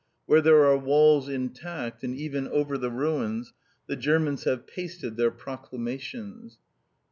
[0.25, 3.53] Where there are walls intact, and even over the ruins,
[3.85, 6.57] the Germans have pasted their proclamations.